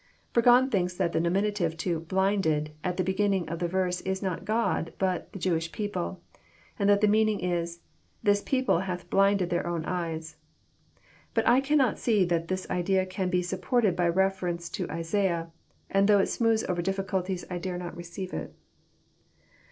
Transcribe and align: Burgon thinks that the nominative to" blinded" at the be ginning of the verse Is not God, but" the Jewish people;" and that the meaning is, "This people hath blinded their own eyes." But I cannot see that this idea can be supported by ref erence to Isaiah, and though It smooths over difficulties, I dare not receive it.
Burgon 0.33 0.71
thinks 0.71 0.95
that 0.95 1.11
the 1.13 1.19
nominative 1.19 1.77
to" 1.77 1.99
blinded" 1.99 2.71
at 2.83 2.97
the 2.97 3.03
be 3.03 3.13
ginning 3.13 3.47
of 3.47 3.59
the 3.59 3.67
verse 3.67 4.01
Is 4.01 4.23
not 4.23 4.45
God, 4.45 4.93
but" 4.97 5.31
the 5.31 5.37
Jewish 5.37 5.71
people;" 5.71 6.23
and 6.79 6.89
that 6.89 7.01
the 7.01 7.07
meaning 7.07 7.39
is, 7.39 7.81
"This 8.23 8.41
people 8.41 8.79
hath 8.79 9.11
blinded 9.11 9.51
their 9.51 9.67
own 9.67 9.85
eyes." 9.85 10.37
But 11.35 11.47
I 11.47 11.61
cannot 11.61 11.99
see 11.99 12.25
that 12.25 12.47
this 12.47 12.67
idea 12.67 13.05
can 13.05 13.29
be 13.29 13.43
supported 13.43 13.95
by 13.95 14.09
ref 14.09 14.39
erence 14.39 14.71
to 14.73 14.89
Isaiah, 14.89 15.51
and 15.87 16.07
though 16.07 16.17
It 16.17 16.25
smooths 16.29 16.63
over 16.67 16.81
difficulties, 16.81 17.45
I 17.51 17.59
dare 17.59 17.77
not 17.77 17.95
receive 17.95 18.33
it. 18.33 18.55